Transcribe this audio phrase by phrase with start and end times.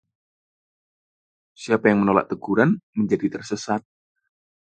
[1.61, 3.81] siapa yang menolak teguran menjadi tersesat.